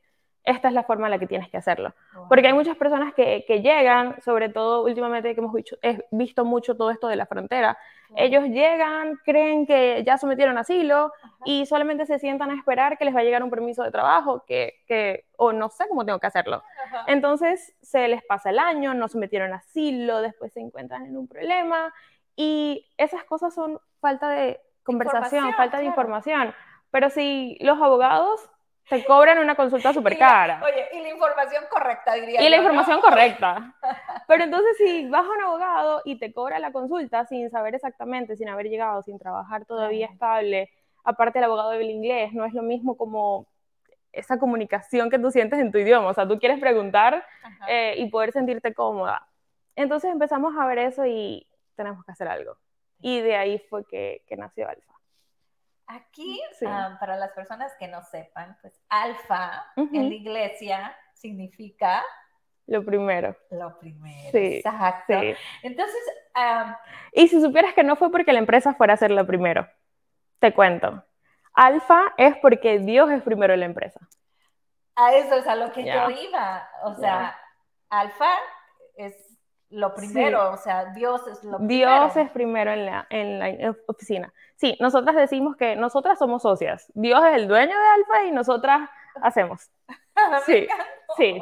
[0.48, 1.94] Esta es la forma en la que tienes que hacerlo.
[2.30, 5.78] Porque hay muchas personas que, que, llegan, sobre todo últimamente que hemos visto,
[6.12, 7.78] visto mucho todo esto de la frontera,
[8.16, 11.12] ellos llegan, creen que ya sometieron asilo
[11.44, 14.46] y solamente se sientan a esperar que les va a llegar un permiso de trabajo,
[14.48, 16.64] que, que o no sé cómo tengo que hacerlo.
[17.08, 21.94] Entonces se les pasa el año, no sometieron asilo, después se encuentran en un problema
[22.38, 26.54] y esas cosas son falta de conversación, falta de información.
[26.90, 28.50] Pero si los abogados
[28.89, 30.62] te cobran una consulta súper cara.
[30.63, 32.41] Oye, y la información correcta, diría.
[32.41, 33.76] Y la información correcta.
[34.28, 38.36] Pero entonces si vas a un abogado y te cobra la consulta sin saber exactamente,
[38.36, 40.69] sin haber llegado, sin trabajar todavía estable,
[41.04, 43.47] aparte el abogado del inglés, no es lo mismo como
[44.12, 46.10] esa comunicación que tú sientes en tu idioma.
[46.10, 47.23] O sea, tú quieres preguntar
[47.67, 49.28] eh, y poder sentirte cómoda.
[49.76, 51.45] Entonces empezamos a ver eso y
[51.76, 52.58] tenemos que hacer algo.
[53.00, 54.97] Y de ahí fue que, que nació Alfa.
[55.88, 62.04] Aquí, ah, para las personas que no sepan, pues alfa en la iglesia significa...
[62.65, 63.38] Lo primero.
[63.52, 65.13] Lo primero, sí, exacto.
[65.63, 65.95] Entonces...
[67.13, 69.65] y si supieras que no fue porque la empresa fuera a ser lo primero,
[70.39, 71.06] te cuento.
[71.54, 74.00] Alfa es porque Dios es primero en la empresa.
[74.95, 76.69] A eso es a lo que yo iba.
[76.84, 77.39] O sea,
[77.89, 78.32] alfa
[78.95, 79.15] es
[79.70, 81.92] lo primero, o sea, Dios es lo primero.
[81.92, 84.34] Dios es primero en la, en la oficina.
[84.56, 86.92] Sí, nosotras decimos que nosotras somos socias.
[86.96, 88.90] Dios es el dueño de Alfa y nosotras
[89.22, 89.70] hacemos.
[90.46, 90.68] Sí,
[91.18, 91.42] sí,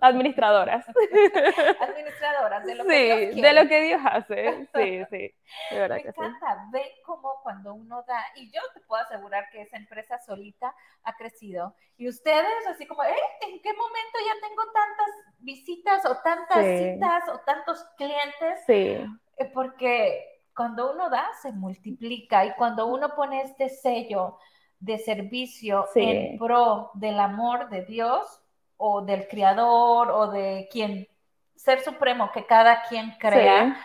[0.00, 0.86] administradoras.
[1.80, 3.48] Administradoras de lo que Dios quiere.
[3.48, 4.68] de lo que Dios hace.
[4.74, 5.34] Sí, sí.
[5.70, 6.68] De verdad Me encanta.
[6.72, 11.16] Ve cómo cuando uno da, y yo te puedo asegurar que esa empresa solita ha
[11.16, 11.74] crecido.
[11.96, 13.16] Y ustedes, así como, ¿eh?
[13.42, 18.60] ¿en qué momento ya tengo tantas visitas o tantas citas o tantos clientes?
[18.66, 19.06] Sí.
[19.38, 22.44] Eh, porque cuando uno da, se multiplica.
[22.44, 24.38] Y cuando uno pone este sello,
[24.78, 28.42] de servicio en pro del amor de Dios
[28.76, 31.08] o del Creador o de quien,
[31.54, 33.78] ser supremo que cada quien crea,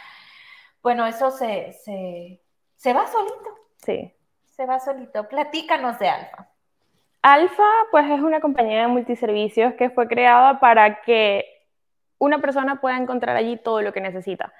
[0.84, 3.56] bueno, eso se, se, va solito.
[3.78, 4.14] Sí.
[4.46, 5.28] Se va solito.
[5.28, 6.50] Platícanos de Alfa.
[7.22, 11.46] Alfa, pues es una compañía de multiservicios que fue creada para que
[12.18, 14.52] una persona pueda encontrar allí todo lo que necesita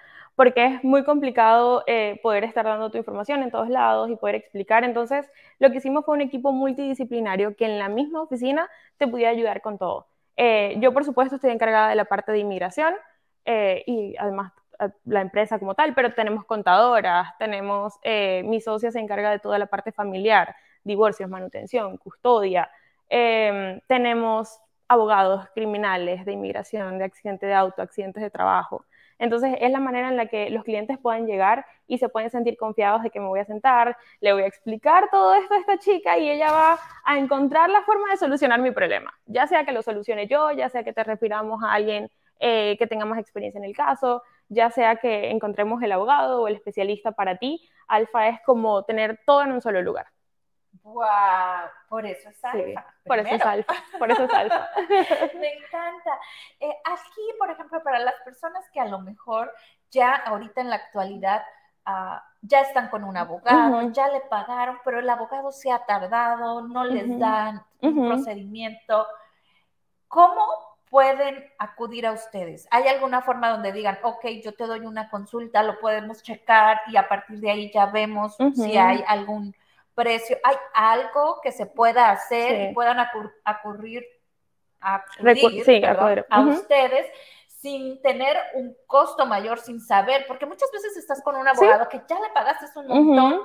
[0.42, 4.34] porque es muy complicado eh, poder estar dando tu información en todos lados y poder
[4.34, 4.84] explicar.
[4.84, 9.30] Entonces, lo que hicimos fue un equipo multidisciplinario que en la misma oficina te pudiera
[9.30, 10.08] ayudar con todo.
[10.38, 12.96] Eh, yo, por supuesto, estoy encargada de la parte de inmigración
[13.46, 14.52] eh, y además
[15.06, 18.00] la empresa como tal, pero tenemos contadoras, tenemos,
[18.44, 22.68] mi socia se encarga de toda la parte familiar, divorcios, manutención, custodia,
[23.10, 28.86] em, tenemos abogados criminales de inmigración, de accidentes de auto, accidentes de trabajo.
[29.22, 32.58] Entonces es la manera en la que los clientes puedan llegar y se pueden sentir
[32.58, 35.78] confiados de que me voy a sentar, le voy a explicar todo esto a esta
[35.78, 39.74] chica y ella va a encontrar la forma de solucionar mi problema, ya sea que
[39.74, 43.60] lo solucione yo, ya sea que te refiramos a alguien eh, que tenga más experiencia
[43.60, 47.62] en el caso, ya sea que encontremos el abogado o el especialista para ti.
[47.88, 50.08] Alfa es como tener todo en un solo lugar.
[50.84, 51.70] ¡Wow!
[51.90, 52.86] Por eso es alfa.
[53.06, 53.74] por eso es alfa.
[54.00, 54.70] Por eso es alfa.
[55.40, 56.20] Me encanta.
[56.60, 59.54] Eh, aquí, por ejemplo, para las personas que a lo mejor
[59.92, 61.44] ya ahorita en la actualidad
[61.86, 66.62] ah, ya están con un abogado, ya le pagaron, pero el abogado se ha tardado,
[66.62, 69.06] no les dan un procedimiento.
[70.08, 70.46] ¿Cómo
[70.90, 72.68] pueden acudir a ustedes?
[72.72, 76.98] ¿Hay alguna forma donde digan, ok, yo te doy una consulta, lo podemos checar y
[76.98, 79.56] a partir de ahí ya vemos si hay algún
[79.94, 82.98] precio, hay algo que se pueda hacer y puedan
[83.44, 84.06] acurrir,
[84.80, 85.04] a
[86.42, 87.08] ustedes
[87.48, 92.02] sin tener un costo mayor, sin saber, porque muchas veces estás con un abogado que
[92.10, 93.42] ya le pagaste un montón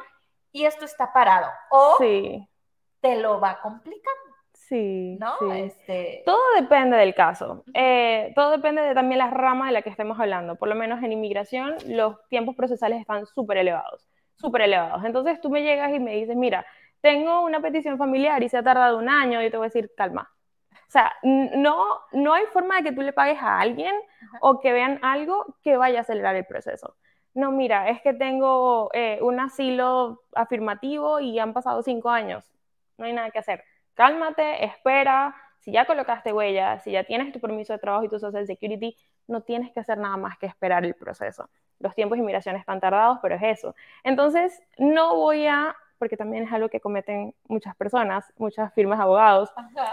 [0.53, 4.27] y esto está parado, o te lo va complicando.
[4.55, 5.53] Sí, ¿no?
[5.53, 6.23] Este...
[6.27, 7.63] Todo depende del caso.
[7.73, 10.57] Eh, todo depende de también las ramas de la que estemos hablando.
[10.57, 15.05] Por lo menos en inmigración, los tiempos procesales están súper elevados súper elevados.
[15.05, 16.65] Entonces tú me llegas y me dices, mira,
[17.01, 19.93] tengo una petición familiar y se ha tardado un año, y te voy a decir,
[19.97, 20.31] calma.
[20.73, 23.95] O sea, no, no hay forma de que tú le pagues a alguien
[24.41, 26.97] o que vean algo que vaya a acelerar el proceso.
[27.35, 32.51] No, mira, es que tengo eh, un asilo afirmativo y han pasado cinco años.
[32.99, 33.65] No hay nada que hacer.
[33.95, 35.35] Cálmate, espera.
[35.61, 38.97] Si ya colocaste huella, si ya tienes tu permiso de trabajo y tu social security,
[39.27, 42.81] no tienes que hacer nada más que esperar el proceso los tiempos de inmigración están
[42.81, 43.75] tardados, pero es eso.
[44.05, 49.05] Entonces, no voy a, porque también es algo que cometen muchas personas, muchas firmas de
[49.05, 49.51] abogados,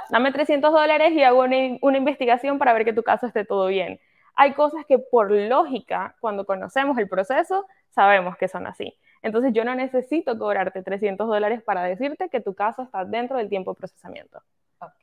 [0.10, 4.00] dame 300 dólares y hago una, investigación para ver que tu caso esté todo bien.
[4.36, 8.98] Hay cosas que por lógica, cuando conocemos el proceso, sabemos que son así.
[9.22, 13.48] Entonces yo no necesito cobrarte 300 dólares para decirte que tu caso está dentro del
[13.48, 14.42] tiempo de procesamiento.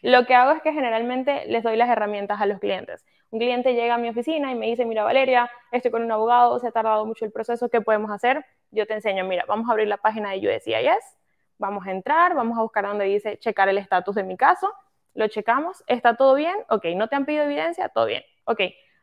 [0.03, 3.05] Lo que hago es que generalmente les doy las herramientas a los clientes.
[3.31, 6.59] Un cliente llega a mi oficina y me dice, mira Valeria, estoy con un abogado,
[6.59, 8.45] se ha tardado mucho el proceso, ¿qué podemos hacer?
[8.71, 11.17] Yo te enseño, mira, vamos a abrir la página de USCIS,
[11.59, 14.73] vamos a entrar, vamos a buscar donde dice checar el estatus de mi caso,
[15.15, 16.57] lo checamos, ¿está todo bien?
[16.69, 17.89] Ok, ¿no te han pedido evidencia?
[17.89, 18.23] Todo bien.
[18.45, 18.61] Ok,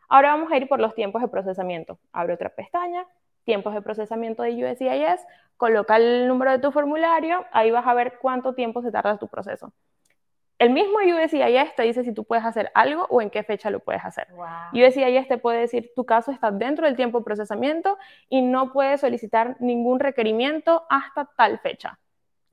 [0.10, 2.00] ahora vamos a ir por los tiempos de procesamiento.
[2.12, 3.06] Abre otra pestaña,
[3.44, 8.18] tiempos de procesamiento de USCIS, coloca el número de tu formulario, ahí vas a ver
[8.20, 9.72] cuánto tiempo se tarda tu proceso.
[10.60, 13.80] El mismo USCIS te dice si tú puedes hacer algo o en qué fecha lo
[13.80, 14.28] puedes hacer.
[14.74, 19.02] USCIS te puede decir tu caso está dentro del tiempo de procesamiento y no puedes
[19.02, 22.00] solicitar ningún requerimiento hasta tal fecha.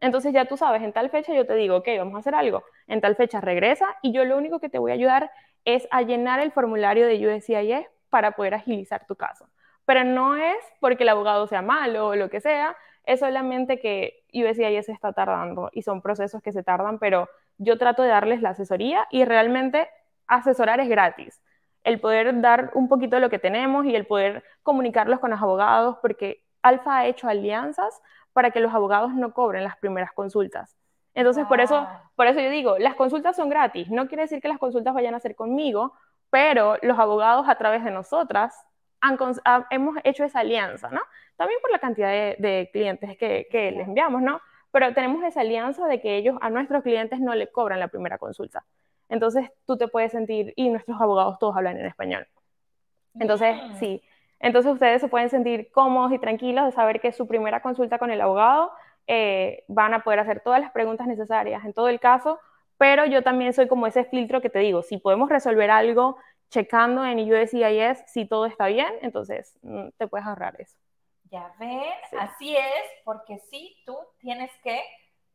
[0.01, 2.63] Entonces ya tú sabes, en tal fecha yo te digo, ok, vamos a hacer algo.
[2.89, 5.31] En tal fecha regresa y yo lo único que te voy a ayudar
[5.65, 9.49] es a llenar el formulario de USCIS para poder agilizar tu caso.
[9.87, 14.25] Pero no es porque el abogado sea malo o lo que sea, es solamente que
[14.35, 18.51] USCIS está tardando y son procesos que se tardan, pero yo trato de darles la
[18.51, 19.89] asesoría y realmente
[20.27, 21.41] asesorar es gratis.
[21.83, 25.41] El poder dar un poquito de lo que tenemos y el poder comunicarlos con los
[25.41, 28.01] abogados, porque Alfa ha hecho alianzas
[28.33, 30.77] para que los abogados no cobren las primeras consultas.
[31.15, 31.87] Entonces, por, eso,
[32.17, 33.89] por eso yo digo, las consultas son gratis.
[33.91, 35.93] No quiere decir que las consultas vayan a ser conmigo,
[36.31, 38.67] pero los abogados a través de nosotras
[39.71, 41.01] hemos hecho esa alianza, ¿no?
[41.37, 44.41] También por la cantidad de, clientes que, que les enviamos, ¿no?
[44.75, 48.19] Pero tenemos esa alianza de que ellos a nuestros clientes no le cobran la primera
[48.19, 48.65] consulta.
[49.09, 52.27] Entonces tú te puedes sentir, y nuestros abogados todos hablan en español.
[53.21, 54.03] Entonces, sí,
[54.41, 58.11] entonces ustedes se pueden sentir cómodos y tranquilos de saber que su primera consulta con
[58.11, 58.73] el abogado
[59.07, 62.41] eh, van a poder hacer todas las preguntas necesarias en todo el caso,
[62.77, 66.17] pero yo también soy como ese filtro que te digo, si podemos resolver algo
[66.51, 70.77] checando en USCIS si todo está bien, entonces mm, te puedes ahorrar eso.
[71.35, 71.83] Ya ven,
[72.21, 74.81] así es, porque sí, tú tienes que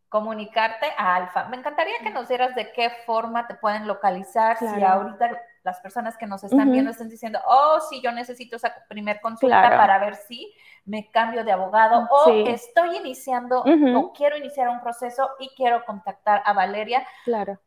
[0.07, 1.49] comunicarte a Alfa.
[1.49, 6.15] Me encantaría que nos dieras de qué forma te pueden localizar, si ahorita las personas
[6.15, 10.15] que nos están viendo están diciendo, oh, sí, yo necesito esa primer consulta para ver
[10.15, 10.49] si
[10.85, 16.41] me cambio de abogado o estoy iniciando o quiero iniciar un proceso y quiero contactar
[16.45, 17.05] a Valeria.
[17.25, 17.59] Claro.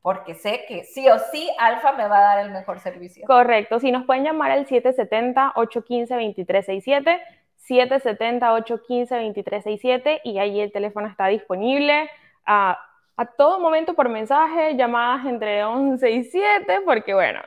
[0.00, 3.26] porque sé que sí o sí Alfa me va a dar el mejor servicio.
[3.26, 7.20] Correcto, si nos pueden llamar al 770-815-2367,
[7.68, 12.10] 770-815-2367 y ahí el teléfono está disponible.
[12.46, 12.78] A,
[13.16, 17.40] a, todo momento por mensaje, llamadas entre 11 y 7, porque bueno,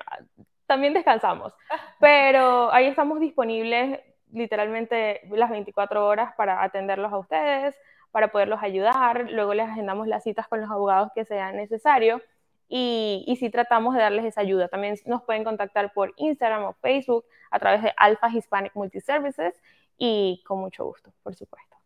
[0.66, 1.54] también descansamos,
[2.00, 4.00] pero ahí estamos disponibles
[4.32, 7.76] literalmente las 24 horas para atenderlos a ustedes,
[8.12, 12.22] para poderlos ayudar, luego les agendamos las citas con los abogados que sean necesarios
[12.68, 14.68] y, y si tratamos de darles esa ayuda.
[14.68, 19.54] También nos pueden contactar por Instagram o Facebook a través de Alpha Hispanic Multiservices
[19.98, 21.78] y con mucho gusto, por supuesto.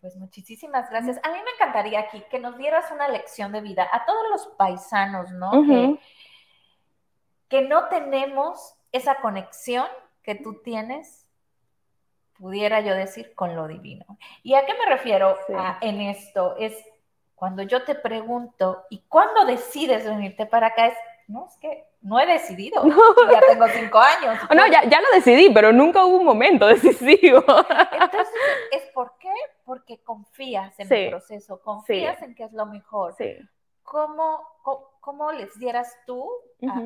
[0.00, 1.20] Pues muchísimas gracias.
[1.22, 4.46] A mí me encantaría aquí que nos dieras una lección de vida a todos los
[4.56, 5.50] paisanos, ¿no?
[5.66, 5.98] que,
[7.48, 9.86] que, no tenemos esa conexión
[10.22, 11.26] que tú tienes,
[12.38, 14.06] pudiera yo decir, con lo divino.
[14.42, 15.36] ¿Y a qué me refiero
[15.82, 16.56] en esto?
[16.56, 16.82] Es
[17.34, 20.86] cuando yo te pregunto, ¿y cuándo decides venirte para acá?
[20.86, 20.96] Es,
[21.30, 22.82] no, es que no he decidido.
[23.30, 24.38] Ya tengo cinco años.
[24.54, 27.44] No, ya, ya, lo decidí, pero nunca hubo un momento decisivo.
[27.92, 28.28] Entonces,
[28.72, 29.32] ¿es por qué?
[29.64, 33.14] Porque confías en el proceso, confías en que es lo mejor.
[33.16, 33.36] Sí.
[33.82, 34.40] ¿Cómo,
[35.00, 36.28] cómo, les dieras tú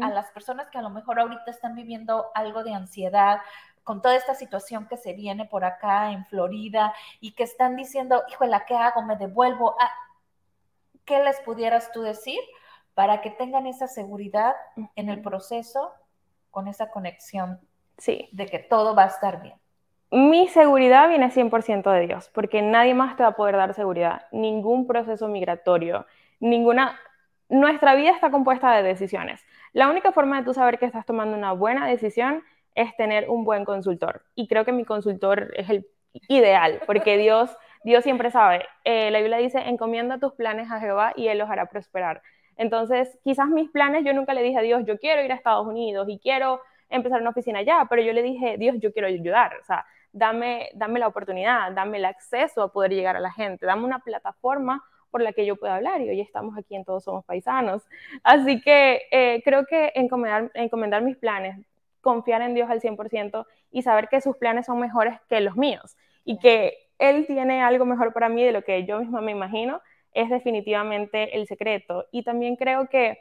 [0.00, 3.40] a, las personas que a lo mejor ahorita están viviendo algo de ansiedad
[3.83, 8.23] con toda esta situación que se viene por acá en Florida y que están diciendo,
[8.31, 9.02] híjole, ¿qué hago?
[9.02, 9.77] ¿Me devuelvo?
[9.79, 9.92] Ah,
[11.04, 12.40] ¿Qué les pudieras tú decir?
[12.94, 14.54] Para que tengan esa seguridad
[14.94, 15.92] en el proceso
[16.50, 17.60] con esa conexión
[17.98, 18.28] sí.
[18.32, 19.56] de que todo va a estar bien.
[20.10, 24.26] Mi seguridad viene 100% de Dios, porque nadie más te va a poder dar seguridad.
[24.30, 26.06] Ningún proceso migratorio,
[26.38, 26.98] ninguna...
[27.48, 29.44] Nuestra vida está compuesta de decisiones.
[29.72, 32.42] La única forma de tú saber que estás tomando una buena decisión
[32.74, 34.24] es tener un buen consultor.
[34.34, 35.86] Y creo que mi consultor es el
[36.28, 38.64] ideal, porque Dios, Dios siempre sabe.
[38.84, 42.22] Eh, la Biblia dice, encomienda tus planes a Jehová y Él los hará prosperar.
[42.57, 45.67] Entonces, quizás mis planes, yo nunca le dije a Dios, yo quiero ir a Estados
[45.67, 49.57] Unidos y quiero empezar una oficina allá, pero yo le dije, Dios, yo quiero ayudar,
[49.61, 53.67] o sea, dame, dame la oportunidad, dame el acceso a poder llegar a la gente,
[53.67, 57.05] dame una plataforma por la que yo pueda hablar y hoy estamos aquí en Todos
[57.05, 57.87] Somos Paisanos.
[58.25, 61.57] Así que eh, creo que encomendar, encomendar mis planes,
[62.00, 65.96] confiar en Dios al 100% y saber que sus planes son mejores que los míos
[66.25, 69.81] y que Él tiene algo mejor para mí de lo que yo misma me imagino,
[70.15, 72.06] es definitivamente el secreto.
[72.12, 73.19] Y también creo que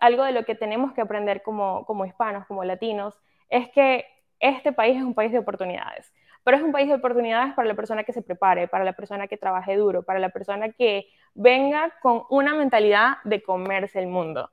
[0.00, 3.18] algo de lo que tenemos que aprender como, como hispanos, como latinos,
[3.48, 4.04] es que
[4.40, 6.12] este país es un país de oportunidades.
[6.44, 9.28] pero es un país de oportunidades para la persona que se prepare, para la persona
[9.28, 14.50] que trabaje duro, para la persona que venga con una mentalidad de comerse el mundo.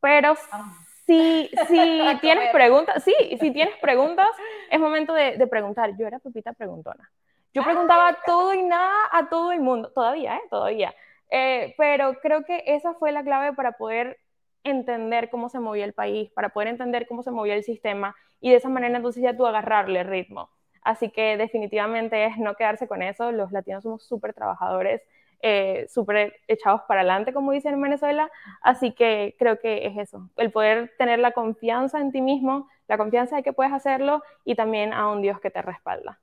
[0.00, 0.72] Pero ah.
[1.06, 4.26] si, si tienes preguntas, sí, si tienes preguntas,
[4.68, 5.96] es momento de, de preguntar.
[5.96, 7.08] Yo era Pepita preguntona.
[7.54, 10.42] Yo preguntaba todo y nada a todo el mundo, todavía, ¿eh?
[10.50, 10.92] Todavía.
[11.30, 14.18] Eh, pero creo que esa fue la clave para poder
[14.64, 18.50] entender cómo se movía el país, para poder entender cómo se movía el sistema y
[18.50, 20.50] de esa manera entonces ya tú agarrarle ritmo.
[20.82, 25.02] Así que definitivamente es no quedarse con eso, los latinos somos súper trabajadores,
[25.40, 28.30] eh, súper echados para adelante, como dicen en Venezuela,
[28.62, 32.98] así que creo que es eso, el poder tener la confianza en ti mismo, la
[32.98, 36.20] confianza de que puedes hacerlo y también a un Dios que te respalda.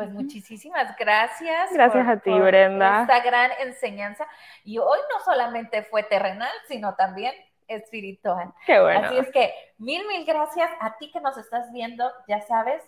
[0.00, 1.74] Pues muchísimas gracias.
[1.74, 3.02] Gracias a ti, Brenda.
[3.02, 4.26] Esta gran enseñanza.
[4.64, 7.34] Y hoy no solamente fue terrenal, sino también
[7.68, 8.50] espiritual.
[8.64, 9.08] Qué bueno.
[9.08, 12.10] Así es que mil, mil gracias a ti que nos estás viendo.
[12.26, 12.82] Ya sabes,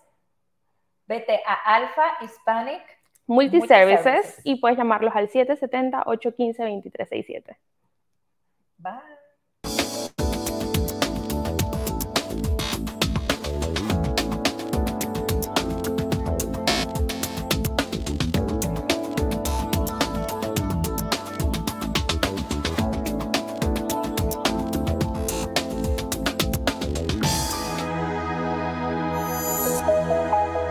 [1.07, 2.81] vete a Alpha Hispanic
[3.27, 7.59] Multiservices y puedes llamarlos al 770-815-2367.
[8.79, 9.22] Bye.